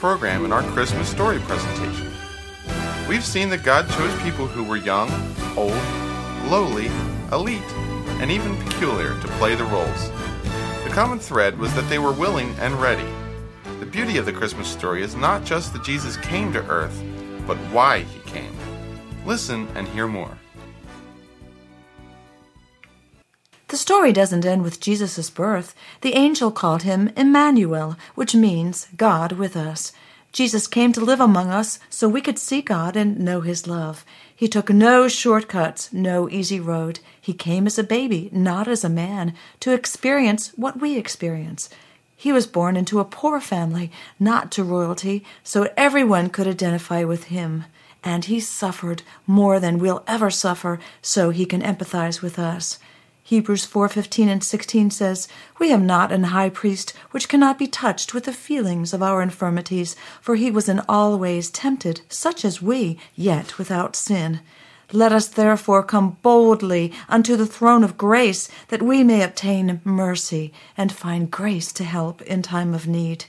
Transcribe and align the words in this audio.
program 0.00 0.46
in 0.46 0.50
our 0.52 0.62
Christmas 0.72 1.10
story 1.10 1.38
presentation. 1.40 2.10
We've 3.06 3.24
seen 3.24 3.50
that 3.50 3.62
God 3.62 3.86
chose 3.90 4.22
people 4.22 4.46
who 4.46 4.64
were 4.64 4.78
young, 4.78 5.10
old, 5.58 5.76
lowly, 6.50 6.86
elite, 7.30 7.60
and 8.18 8.30
even 8.30 8.56
peculiar 8.64 9.10
to 9.20 9.28
play 9.38 9.54
the 9.54 9.64
roles. 9.64 10.10
The 10.84 10.90
common 10.94 11.18
thread 11.18 11.58
was 11.58 11.74
that 11.74 11.86
they 11.90 11.98
were 11.98 12.12
willing 12.12 12.48
and 12.60 12.80
ready. 12.80 13.06
The 13.78 13.84
beauty 13.84 14.16
of 14.16 14.24
the 14.24 14.32
Christmas 14.32 14.68
story 14.68 15.02
is 15.02 15.16
not 15.16 15.44
just 15.44 15.74
that 15.74 15.84
Jesus 15.84 16.16
came 16.16 16.50
to 16.54 16.66
earth, 16.70 17.04
but 17.46 17.58
why 17.70 18.00
he 18.00 18.20
came. 18.20 18.56
Listen 19.26 19.68
and 19.74 19.86
hear 19.88 20.08
more. 20.08 20.38
The 23.70 23.76
story 23.76 24.12
doesn't 24.12 24.44
end 24.44 24.64
with 24.64 24.80
Jesus' 24.80 25.30
birth. 25.30 25.76
The 26.00 26.14
angel 26.14 26.50
called 26.50 26.82
him 26.82 27.12
Emmanuel, 27.16 27.96
which 28.16 28.34
means 28.34 28.88
God 28.96 29.30
with 29.30 29.56
us. 29.56 29.92
Jesus 30.32 30.66
came 30.66 30.92
to 30.92 31.00
live 31.00 31.20
among 31.20 31.50
us 31.50 31.78
so 31.88 32.08
we 32.08 32.20
could 32.20 32.36
see 32.36 32.62
God 32.62 32.96
and 32.96 33.20
know 33.20 33.42
his 33.42 33.68
love. 33.68 34.04
He 34.34 34.48
took 34.48 34.70
no 34.70 35.06
shortcuts, 35.06 35.92
no 35.92 36.28
easy 36.28 36.58
road. 36.58 36.98
He 37.20 37.32
came 37.32 37.64
as 37.68 37.78
a 37.78 37.84
baby, 37.84 38.28
not 38.32 38.66
as 38.66 38.82
a 38.82 38.88
man, 38.88 39.34
to 39.60 39.72
experience 39.72 40.48
what 40.56 40.80
we 40.80 40.96
experience. 40.96 41.70
He 42.16 42.32
was 42.32 42.48
born 42.48 42.76
into 42.76 42.98
a 42.98 43.04
poor 43.04 43.40
family, 43.40 43.92
not 44.18 44.50
to 44.52 44.64
royalty, 44.64 45.24
so 45.44 45.70
everyone 45.76 46.30
could 46.30 46.48
identify 46.48 47.04
with 47.04 47.24
him. 47.24 47.66
And 48.02 48.24
he 48.24 48.40
suffered 48.40 49.02
more 49.28 49.60
than 49.60 49.78
we'll 49.78 50.02
ever 50.08 50.28
suffer, 50.28 50.80
so 51.00 51.30
he 51.30 51.46
can 51.46 51.62
empathize 51.62 52.20
with 52.20 52.36
us. 52.36 52.80
Hebrews 53.30 53.64
4:15 53.64 54.28
and 54.28 54.42
16 54.42 54.90
says, 54.90 55.28
"We 55.60 55.70
have 55.70 55.80
not 55.80 56.10
an 56.10 56.24
high 56.34 56.48
priest 56.48 56.94
which 57.12 57.28
cannot 57.28 57.60
be 57.60 57.68
touched 57.68 58.12
with 58.12 58.24
the 58.24 58.32
feelings 58.32 58.92
of 58.92 59.04
our 59.04 59.22
infirmities, 59.22 59.94
for 60.20 60.34
he 60.34 60.50
was 60.50 60.68
in 60.68 60.82
all 60.88 61.16
ways 61.16 61.48
tempted, 61.48 62.00
such 62.08 62.44
as 62.44 62.60
we, 62.60 62.98
yet 63.14 63.56
without 63.56 63.94
sin." 63.94 64.40
Let 64.90 65.12
us 65.12 65.28
therefore 65.28 65.84
come 65.84 66.16
boldly 66.22 66.92
unto 67.08 67.36
the 67.36 67.46
throne 67.46 67.84
of 67.84 67.96
grace, 67.96 68.48
that 68.66 68.82
we 68.82 69.04
may 69.04 69.22
obtain 69.22 69.80
mercy 69.84 70.52
and 70.76 70.90
find 70.90 71.30
grace 71.30 71.70
to 71.74 71.84
help 71.84 72.22
in 72.22 72.42
time 72.42 72.74
of 72.74 72.88
need. 72.88 73.26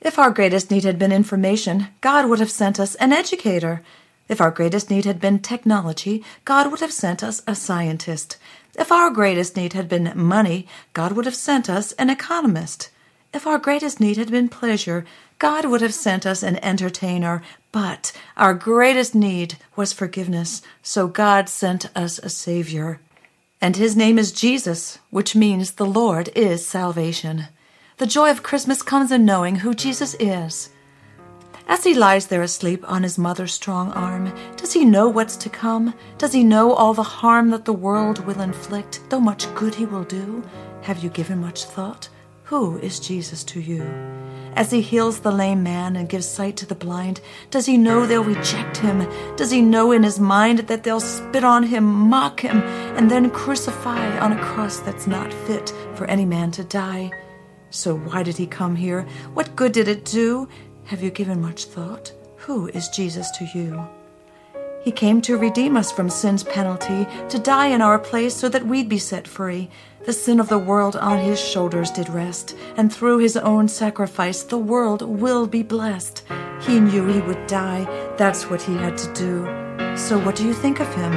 If 0.00 0.20
our 0.20 0.30
greatest 0.30 0.70
need 0.70 0.84
had 0.84 1.00
been 1.00 1.10
information, 1.10 1.88
God 2.00 2.26
would 2.26 2.38
have 2.38 2.52
sent 2.52 2.78
us 2.78 2.94
an 2.94 3.12
educator. 3.12 3.82
If 4.28 4.40
our 4.40 4.52
greatest 4.52 4.88
need 4.88 5.04
had 5.04 5.20
been 5.20 5.40
technology, 5.40 6.22
God 6.44 6.70
would 6.70 6.80
have 6.80 6.92
sent 6.92 7.24
us 7.24 7.42
a 7.46 7.56
scientist. 7.56 8.36
If 8.78 8.92
our 8.92 9.10
greatest 9.10 9.56
need 9.56 9.72
had 9.72 9.88
been 9.88 10.12
money, 10.14 10.66
God 10.92 11.12
would 11.12 11.24
have 11.24 11.34
sent 11.34 11.70
us 11.70 11.92
an 11.92 12.10
economist. 12.10 12.90
If 13.32 13.46
our 13.46 13.58
greatest 13.58 14.00
need 14.00 14.18
had 14.18 14.30
been 14.30 14.48
pleasure, 14.50 15.06
God 15.38 15.64
would 15.64 15.80
have 15.80 15.94
sent 15.94 16.26
us 16.26 16.42
an 16.42 16.62
entertainer. 16.62 17.42
But 17.72 18.12
our 18.36 18.52
greatest 18.52 19.14
need 19.14 19.56
was 19.76 19.94
forgiveness, 19.94 20.60
so 20.82 21.08
God 21.08 21.48
sent 21.48 21.86
us 21.96 22.18
a 22.18 22.28
Savior. 22.28 23.00
And 23.60 23.76
his 23.76 23.96
name 23.96 24.18
is 24.18 24.30
Jesus, 24.30 24.98
which 25.10 25.34
means 25.34 25.72
the 25.72 25.86
Lord 25.86 26.28
is 26.36 26.66
salvation. 26.66 27.48
The 27.96 28.06
joy 28.06 28.30
of 28.30 28.42
Christmas 28.42 28.82
comes 28.82 29.10
in 29.10 29.24
knowing 29.24 29.56
who 29.56 29.72
Jesus 29.72 30.14
is. 30.20 30.68
As 31.68 31.82
he 31.82 31.94
lies 31.94 32.28
there 32.28 32.42
asleep 32.42 32.84
on 32.86 33.02
his 33.02 33.18
mother's 33.18 33.52
strong 33.52 33.90
arm, 33.92 34.32
does 34.56 34.72
he 34.72 34.84
know 34.84 35.08
what's 35.08 35.36
to 35.38 35.48
come? 35.48 35.94
Does 36.16 36.32
he 36.32 36.44
know 36.44 36.72
all 36.72 36.94
the 36.94 37.02
harm 37.02 37.50
that 37.50 37.64
the 37.64 37.72
world 37.72 38.24
will 38.24 38.40
inflict, 38.40 39.00
though 39.08 39.20
much 39.20 39.52
good 39.56 39.74
he 39.74 39.84
will 39.84 40.04
do? 40.04 40.44
Have 40.82 41.02
you 41.02 41.10
given 41.10 41.40
much 41.40 41.64
thought? 41.64 42.08
Who 42.44 42.78
is 42.78 43.00
Jesus 43.00 43.42
to 43.44 43.60
you? 43.60 43.82
As 44.54 44.70
he 44.70 44.80
heals 44.80 45.18
the 45.18 45.32
lame 45.32 45.64
man 45.64 45.96
and 45.96 46.08
gives 46.08 46.28
sight 46.28 46.56
to 46.58 46.66
the 46.66 46.76
blind, 46.76 47.20
does 47.50 47.66
he 47.66 47.76
know 47.76 48.06
they'll 48.06 48.22
reject 48.22 48.76
him? 48.76 49.04
Does 49.34 49.50
he 49.50 49.60
know 49.60 49.90
in 49.90 50.04
his 50.04 50.20
mind 50.20 50.60
that 50.60 50.84
they'll 50.84 51.00
spit 51.00 51.42
on 51.42 51.64
him, 51.64 51.84
mock 51.84 52.40
him, 52.40 52.62
and 52.96 53.10
then 53.10 53.28
crucify 53.28 54.18
on 54.20 54.32
a 54.32 54.40
cross 54.40 54.78
that's 54.78 55.08
not 55.08 55.32
fit 55.32 55.74
for 55.96 56.06
any 56.06 56.24
man 56.24 56.52
to 56.52 56.62
die? 56.62 57.10
So 57.70 57.98
why 57.98 58.22
did 58.22 58.36
he 58.36 58.46
come 58.46 58.76
here? 58.76 59.02
What 59.34 59.56
good 59.56 59.72
did 59.72 59.88
it 59.88 60.04
do? 60.04 60.48
Have 60.86 61.02
you 61.02 61.10
given 61.10 61.40
much 61.40 61.64
thought? 61.64 62.12
Who 62.36 62.68
is 62.68 62.88
Jesus 62.90 63.28
to 63.32 63.44
you? 63.44 63.84
He 64.84 64.92
came 64.92 65.20
to 65.22 65.36
redeem 65.36 65.76
us 65.76 65.90
from 65.90 66.08
sin's 66.08 66.44
penalty, 66.44 67.08
to 67.28 67.40
die 67.40 67.66
in 67.66 67.82
our 67.82 67.98
place 67.98 68.36
so 68.36 68.48
that 68.50 68.64
we'd 68.64 68.88
be 68.88 68.98
set 68.98 69.26
free. 69.26 69.68
The 70.04 70.12
sin 70.12 70.38
of 70.38 70.48
the 70.48 70.60
world 70.60 70.94
on 70.94 71.18
his 71.18 71.40
shoulders 71.40 71.90
did 71.90 72.08
rest, 72.08 72.56
and 72.76 72.92
through 72.92 73.18
his 73.18 73.36
own 73.36 73.66
sacrifice 73.66 74.44
the 74.44 74.58
world 74.58 75.02
will 75.02 75.48
be 75.48 75.64
blessed. 75.64 76.22
He 76.60 76.78
knew 76.78 77.04
he 77.08 77.20
would 77.20 77.48
die, 77.48 77.84
that's 78.16 78.48
what 78.48 78.62
he 78.62 78.74
had 78.74 78.96
to 78.96 79.12
do. 79.12 79.96
So 79.96 80.20
what 80.20 80.36
do 80.36 80.46
you 80.46 80.54
think 80.54 80.78
of 80.78 80.94
him? 80.94 81.12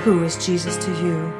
Who 0.00 0.22
is 0.22 0.44
Jesus 0.44 0.76
to 0.84 0.90
you? 1.02 1.32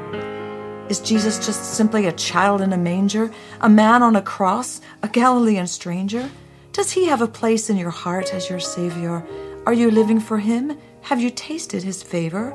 Is 0.88 1.00
Jesus 1.00 1.44
just 1.44 1.74
simply 1.74 2.06
a 2.06 2.12
child 2.12 2.62
in 2.62 2.72
a 2.72 2.78
manger, 2.78 3.30
a 3.60 3.68
man 3.68 4.02
on 4.02 4.16
a 4.16 4.22
cross, 4.22 4.80
a 5.02 5.08
Galilean 5.08 5.66
stranger? 5.66 6.30
Does 6.74 6.90
he 6.90 7.06
have 7.06 7.22
a 7.22 7.28
place 7.28 7.70
in 7.70 7.76
your 7.76 7.90
heart 7.90 8.34
as 8.34 8.50
your 8.50 8.58
Savior? 8.58 9.24
Are 9.64 9.72
you 9.72 9.92
living 9.92 10.18
for 10.18 10.38
him? 10.38 10.76
Have 11.02 11.20
you 11.20 11.30
tasted 11.30 11.84
his 11.84 12.02
favor? 12.02 12.52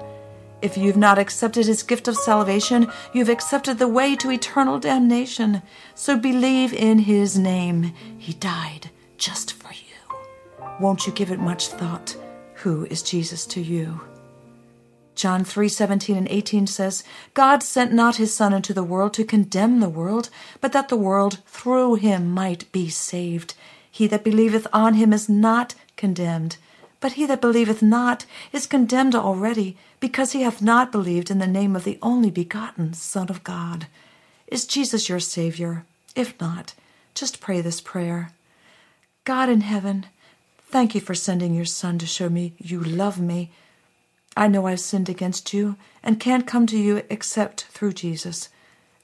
If 0.62 0.78
you've 0.78 0.98
not 0.98 1.18
accepted 1.18 1.66
his 1.66 1.84
gift 1.84 2.10
of 2.10 2.18
salvation, 2.18 2.92
you've 3.14 3.30
accepted 3.30 3.80
the 3.80 3.88
way 3.88 4.18
to 4.18 4.30
eternal 4.30 4.78
damnation. 4.78 5.62
So 5.96 6.18
believe 6.18 6.74
in 6.74 7.00
his 7.00 7.40
name. 7.40 7.94
He 8.18 8.34
died 8.34 8.90
just 9.18 9.54
for 9.54 9.72
you. 9.72 10.68
Won't 10.82 11.08
you 11.08 11.14
give 11.14 11.32
it 11.32 11.40
much 11.40 11.70
thought? 11.70 12.18
Who 12.56 12.86
is 12.88 13.02
Jesus 13.02 13.46
to 13.46 13.62
you? 13.62 14.02
John 15.16 15.46
3:17 15.46 16.18
and 16.18 16.28
18 16.30 16.68
says, 16.68 17.06
God 17.34 17.64
sent 17.64 17.94
not 17.94 18.18
his 18.18 18.34
son 18.34 18.54
into 18.54 18.74
the 18.74 18.84
world 18.84 19.14
to 19.14 19.24
condemn 19.24 19.80
the 19.80 19.90
world, 19.90 20.30
but 20.60 20.74
that 20.74 20.90
the 20.90 20.98
world 20.98 21.40
through 21.46 21.96
him 21.96 22.32
might 22.32 22.70
be 22.74 22.90
saved. 22.90 23.54
He 23.92 24.08
that 24.08 24.24
believeth 24.24 24.68
on 24.72 24.96
him 24.96 25.14
is 25.14 25.28
not 25.28 25.76
condemned, 25.98 26.58
but 27.00 27.14
he 27.14 27.26
that 27.26 27.42
believeth 27.42 27.82
not 27.82 28.26
is 28.52 28.68
condemned 28.68 29.16
already, 29.16 29.78
because 30.00 30.32
he 30.32 30.42
hath 30.42 30.62
not 30.62 30.92
believed 30.92 31.32
in 31.32 31.40
the 31.40 31.48
name 31.48 31.76
of 31.76 31.84
the 31.84 31.98
only 32.02 32.30
begotten 32.30 32.94
Son 32.94 33.30
of 33.30 33.44
God. 33.44 33.88
Is 34.48 34.66
Jesus 34.66 35.10
your 35.10 35.20
Savior? 35.20 35.86
If 36.16 36.40
not, 36.40 36.74
just 37.14 37.40
pray 37.40 37.62
this 37.62 37.82
prayer. 37.82 38.32
God 39.24 39.50
in 39.50 39.62
heaven, 39.62 40.08
thank 40.68 40.96
you 40.96 41.02
for 41.02 41.14
sending 41.14 41.54
your 41.54 41.66
Son 41.66 41.98
to 42.00 42.06
show 42.06 42.30
me 42.30 42.54
you 42.58 42.82
love 42.82 43.20
me. 43.20 43.52
I 44.36 44.48
know 44.48 44.68
I've 44.68 44.80
sinned 44.80 45.10
against 45.10 45.54
you 45.54 45.76
and 46.04 46.20
can't 46.20 46.48
come 46.48 46.66
to 46.68 46.78
you 46.78 47.04
except 47.10 47.66
through 47.66 47.94
Jesus. 47.94 48.50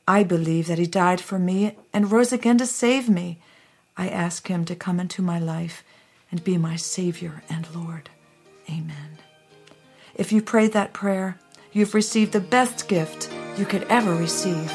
I 0.08 0.24
believe 0.24 0.68
that 0.68 0.78
he 0.78 0.86
died 0.86 1.20
for 1.20 1.40
me 1.40 1.76
and 1.92 2.12
rose 2.12 2.32
again 2.32 2.58
to 2.60 2.66
save 2.66 3.10
me. 3.10 3.40
I 3.98 4.10
ask 4.10 4.48
him 4.48 4.66
to 4.66 4.76
come 4.76 5.00
into 5.00 5.22
my 5.22 5.40
life 5.40 5.84
and 6.32 6.44
be 6.44 6.58
my 6.58 6.76
Savior 6.76 7.44
and 7.50 7.68
Lord. 7.74 8.10
Amen. 8.70 9.20
If 10.16 10.32
you 10.32 10.42
prayed 10.42 10.74
that 10.74 10.94
prayer, 10.94 11.40
you've 11.72 11.94
received 11.94 12.32
the 12.32 12.40
best 12.40 12.88
gift 12.88 13.30
you 13.58 13.66
could 13.66 13.84
ever 13.84 14.14
receive. 14.16 14.72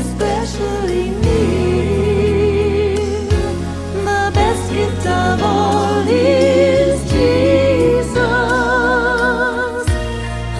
Especially 0.00 1.10
near. 1.10 2.96
The 4.08 4.22
best 4.38 4.64
gift 4.72 5.06
of 5.06 5.42
all 5.42 6.08
is 6.08 6.98
Jesus. 7.12 8.16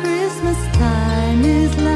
Christmas 0.00 0.60
time 0.76 1.44
is 1.44 1.72
like 1.78 1.93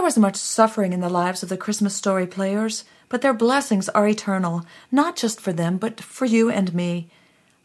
There 0.00 0.06
was 0.06 0.16
much 0.16 0.36
suffering 0.36 0.94
in 0.94 1.00
the 1.00 1.10
lives 1.10 1.42
of 1.42 1.50
the 1.50 1.58
Christmas 1.58 1.94
story 1.94 2.26
players, 2.26 2.84
but 3.10 3.20
their 3.20 3.34
blessings 3.34 3.90
are 3.90 4.08
eternal, 4.08 4.64
not 4.90 5.14
just 5.14 5.42
for 5.42 5.52
them, 5.52 5.76
but 5.76 6.00
for 6.00 6.24
you 6.24 6.48
and 6.48 6.74
me. 6.74 7.10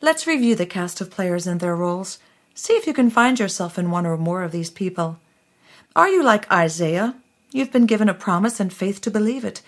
Let's 0.02 0.28
review 0.28 0.54
the 0.54 0.66
cast 0.66 1.00
of 1.00 1.10
players 1.10 1.48
and 1.48 1.62
their 1.62 1.78
roles. 1.78 2.20
See 2.54 2.74
if 2.74 2.88
you 2.88 2.94
can 2.94 3.10
find 3.10 3.40
yourself 3.40 3.80
in 3.80 3.90
one 3.90 4.06
or 4.06 4.18
more 4.18 4.44
of 4.44 4.52
these 4.52 4.70
people. 4.70 5.18
Are 5.96 6.10
you 6.10 6.22
like 6.22 6.52
Isaiah? 6.52 7.16
You've 7.54 7.72
been 7.72 7.86
given 7.86 8.10
a 8.10 8.14
promise 8.14 8.60
and 8.60 8.74
faith 8.74 9.00
to 9.04 9.10
believe 9.10 9.46
it. 9.46 9.62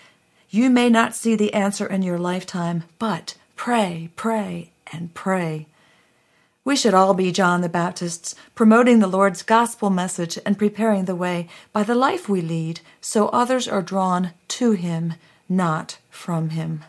You 0.50 0.68
may 0.68 0.90
not 0.90 1.16
see 1.16 1.36
the 1.36 1.54
answer 1.54 1.86
in 1.86 2.02
your 2.02 2.18
lifetime, 2.18 2.84
but 2.98 3.34
pray, 3.56 4.10
pray, 4.14 4.72
and 4.92 5.14
pray. 5.14 5.68
We 6.68 6.76
should 6.76 6.92
all 6.92 7.14
be 7.14 7.32
John 7.32 7.62
the 7.62 7.70
Baptists, 7.70 8.34
promoting 8.54 8.98
the 8.98 9.06
Lord's 9.06 9.42
gospel 9.42 9.88
message 9.88 10.38
and 10.44 10.58
preparing 10.58 11.06
the 11.06 11.16
way 11.16 11.48
by 11.72 11.82
the 11.82 11.94
life 11.94 12.28
we 12.28 12.42
lead 12.42 12.82
so 13.00 13.28
others 13.28 13.66
are 13.66 13.80
drawn 13.80 14.32
to 14.48 14.72
Him, 14.72 15.14
not 15.48 15.96
from 16.10 16.50
Him. 16.50 16.84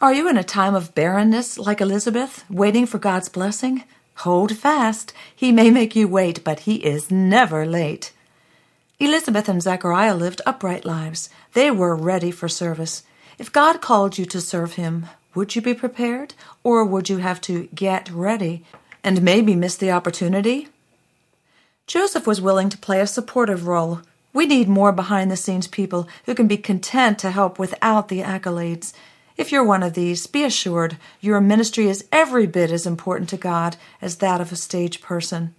Are 0.00 0.14
you 0.14 0.28
in 0.28 0.36
a 0.36 0.44
time 0.44 0.76
of 0.76 0.94
barrenness 0.94 1.58
like 1.58 1.80
Elizabeth, 1.80 2.44
waiting 2.48 2.86
for 2.86 3.00
God's 3.00 3.28
blessing? 3.28 3.82
Hold 4.18 4.56
fast. 4.56 5.12
He 5.34 5.50
may 5.50 5.68
make 5.68 5.96
you 5.96 6.06
wait, 6.06 6.44
but 6.44 6.60
He 6.60 6.76
is 6.76 7.10
never 7.10 7.66
late. 7.66 8.12
Elizabeth 9.00 9.48
and 9.48 9.60
Zechariah 9.60 10.14
lived 10.14 10.42
upright 10.46 10.84
lives. 10.84 11.28
They 11.54 11.72
were 11.72 11.96
ready 11.96 12.30
for 12.30 12.48
service. 12.48 13.02
If 13.36 13.50
God 13.50 13.80
called 13.80 14.16
you 14.16 14.26
to 14.26 14.40
serve 14.40 14.74
Him, 14.74 15.06
would 15.34 15.56
you 15.56 15.60
be 15.60 15.74
prepared? 15.74 16.34
Or 16.62 16.84
would 16.84 17.08
you 17.08 17.16
have 17.16 17.40
to 17.40 17.68
get 17.74 18.08
ready 18.10 18.64
and 19.08 19.22
maybe 19.22 19.56
miss 19.56 19.74
the 19.74 19.90
opportunity? 19.90 20.68
Joseph 21.86 22.26
was 22.26 22.42
willing 22.42 22.68
to 22.68 22.76
play 22.76 23.00
a 23.00 23.06
supportive 23.06 23.66
role. 23.66 24.02
We 24.34 24.44
need 24.44 24.68
more 24.68 24.92
behind 24.92 25.30
the 25.30 25.36
scenes 25.36 25.66
people 25.66 26.06
who 26.26 26.34
can 26.34 26.46
be 26.46 26.58
content 26.58 27.18
to 27.20 27.30
help 27.30 27.58
without 27.58 28.08
the 28.08 28.20
accolades. 28.20 28.92
If 29.38 29.50
you're 29.50 29.64
one 29.64 29.82
of 29.82 29.94
these, 29.94 30.26
be 30.26 30.44
assured 30.44 30.98
your 31.22 31.40
ministry 31.40 31.88
is 31.88 32.04
every 32.12 32.46
bit 32.46 32.70
as 32.70 32.86
important 32.86 33.30
to 33.30 33.38
God 33.38 33.78
as 34.02 34.16
that 34.16 34.42
of 34.42 34.52
a 34.52 34.56
stage 34.56 35.00
person. 35.00 35.54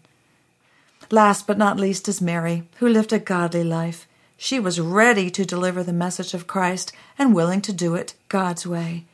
Last 1.09 1.47
but 1.47 1.57
not 1.57 1.79
least 1.79 2.07
is 2.07 2.21
Mary, 2.21 2.67
who 2.75 2.87
lived 2.87 3.11
a 3.11 3.17
godly 3.17 3.63
life. 3.63 4.07
She 4.37 4.59
was 4.59 4.79
ready 4.79 5.31
to 5.31 5.43
deliver 5.43 5.81
the 5.83 5.91
message 5.91 6.35
of 6.35 6.45
Christ 6.45 6.91
and 7.17 7.33
willing 7.33 7.61
to 7.61 7.73
do 7.73 7.95
it 7.95 8.13
God's 8.27 8.67
way. 8.67 9.05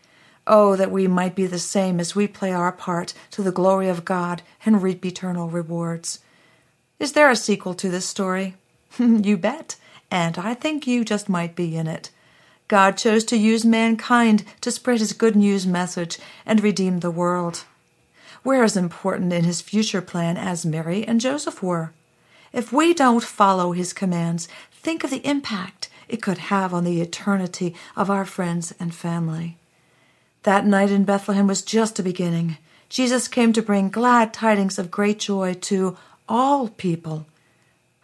Oh, 0.48 0.76
that 0.76 0.92
we 0.92 1.08
might 1.08 1.36
be 1.36 1.48
the 1.48 1.60
same 1.60 2.00
as 2.00 2.16
we 2.16 2.28
play 2.28 2.54
our 2.54 2.72
part 2.72 3.14
to 3.32 3.42
the 3.42 3.52
glory 3.52 3.90
of 3.90 4.06
God 4.06 4.44
and 4.66 4.82
reap 4.82 5.06
eternal 5.06 5.50
rewards. 5.50 6.20
Is 7.00 7.14
there 7.14 7.30
a 7.30 7.36
sequel 7.36 7.74
to 7.76 7.90
this 7.90 8.06
story? 8.06 8.56
you 9.00 9.38
bet, 9.38 9.76
and 10.12 10.38
I 10.38 10.54
think 10.54 10.86
you 10.86 11.04
just 11.04 11.28
might 11.28 11.56
be 11.56 11.76
in 11.76 11.88
it. 11.88 12.12
God 12.68 12.98
chose 12.98 13.24
to 13.26 13.38
use 13.38 13.66
mankind 13.66 14.44
to 14.62 14.72
spread 14.72 15.00
his 15.00 15.14
good 15.14 15.36
news 15.36 15.68
message 15.68 16.18
and 16.46 16.62
redeem 16.62 17.00
the 17.00 17.12
world. 17.12 17.66
We're 18.44 18.64
as 18.64 18.78
important 18.78 19.34
in 19.34 19.44
his 19.44 19.62
future 19.62 20.02
plan 20.02 20.38
as 20.38 20.66
Mary 20.66 21.06
and 21.06 21.20
Joseph 21.20 21.62
were. 21.62 21.92
If 22.54 22.72
we 22.72 22.94
don't 22.94 23.24
follow 23.24 23.72
his 23.72 23.94
commands, 23.94 24.48
think 24.72 25.04
of 25.04 25.10
the 25.10 25.28
impact 25.28 25.90
it 26.08 26.22
could 26.22 26.38
have 26.38 26.74
on 26.74 26.84
the 26.84 27.02
eternity 27.02 27.76
of 27.96 28.10
our 28.10 28.26
friends 28.26 28.74
and 28.80 28.94
family. 28.94 29.58
That 30.46 30.68
night 30.68 30.92
in 30.92 31.06
Bethlehem 31.06 31.48
was 31.48 31.64
just 31.64 31.98
a 31.98 32.04
beginning. 32.04 32.58
Jesus 32.88 33.28
came 33.28 33.52
to 33.54 33.64
bring 33.64 33.90
glad 33.90 34.32
tidings 34.32 34.78
of 34.78 34.92
great 34.92 35.18
joy 35.18 35.56
to 35.62 35.98
all 36.30 36.68
people, 36.68 37.26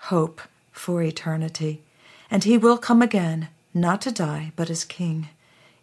hope 0.09 0.41
for 0.71 1.03
eternity. 1.03 1.83
And 2.31 2.43
he 2.43 2.57
will 2.57 2.79
come 2.79 3.03
again, 3.03 3.49
not 3.75 4.01
to 4.01 4.11
die, 4.11 4.53
but 4.55 4.71
as 4.71 4.85
king. 4.85 5.29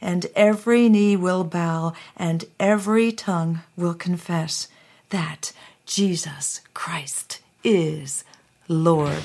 And 0.00 0.26
every 0.34 0.88
knee 0.88 1.14
will 1.14 1.44
bow, 1.44 1.92
and 2.16 2.44
every 2.58 3.12
tongue 3.12 3.60
will 3.76 3.94
confess 3.94 4.66
that 5.10 5.52
Jesus 5.86 6.60
Christ 6.74 7.38
is 7.62 8.24
Lord. 8.66 9.22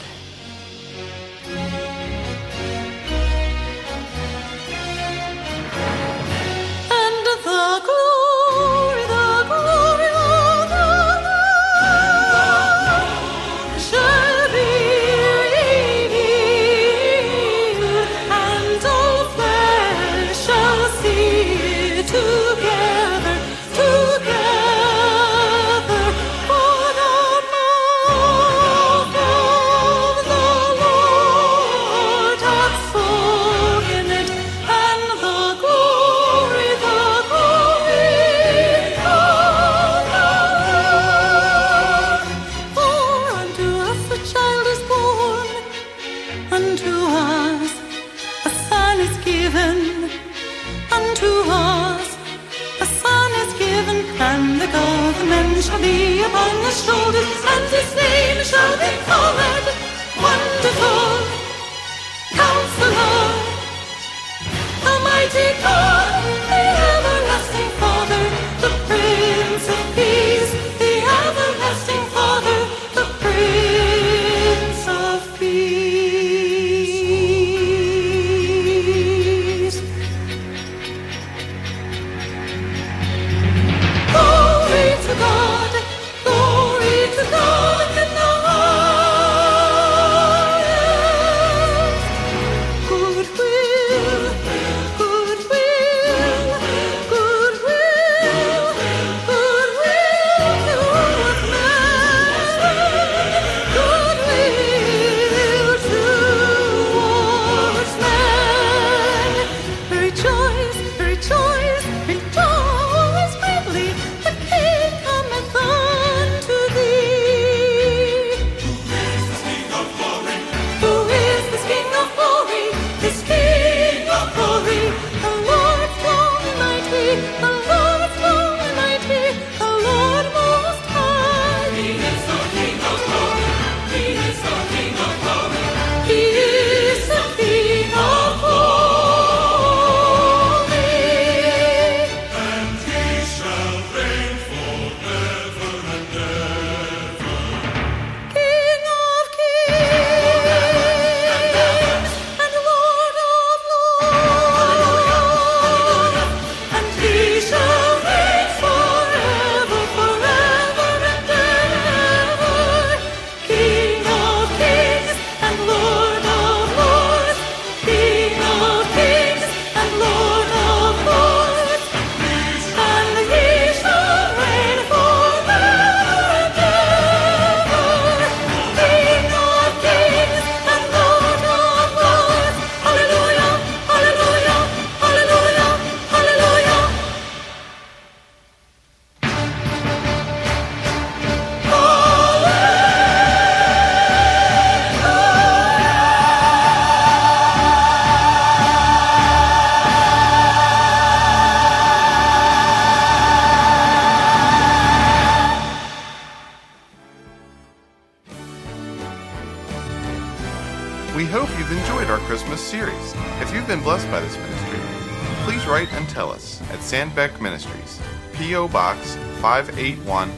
write 215.84 215.94
and 215.94 216.10
tell 216.10 216.32
us 216.32 216.60
at 216.72 216.80
Sandbeck 216.80 217.40
Ministries, 217.42 218.00
P.O. 218.34 218.70
Box 218.70 219.16
581, 219.42 220.32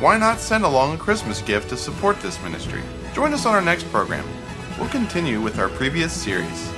Why 0.00 0.18
not 0.18 0.40
send 0.40 0.64
along 0.64 0.94
a 0.94 0.98
Christmas 0.98 1.40
gift 1.42 1.68
to 1.70 1.76
support 1.76 2.20
this 2.20 2.42
ministry? 2.42 2.82
Join 3.14 3.32
us 3.32 3.46
on 3.46 3.54
our 3.54 3.62
next 3.62 3.84
program. 3.92 4.26
We'll 4.78 4.88
continue 4.88 5.40
with 5.40 5.60
our 5.60 5.68
previous 5.68 6.12
series. 6.12 6.72